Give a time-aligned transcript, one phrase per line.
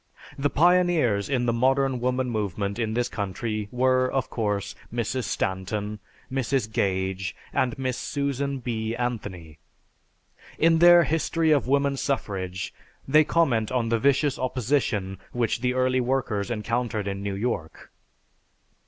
[0.35, 5.25] The pioneers in the Modern Woman Movement in this country were, of course, Mrs.
[5.25, 5.99] Stanton,
[6.31, 6.71] Mrs.
[6.73, 8.95] Gage, and Miss Susan B.
[8.95, 9.59] Anthony.
[10.57, 12.73] In their "History of Woman Suffrage"
[13.07, 17.91] they comment on the vicious opposition which the early workers encountered in New York.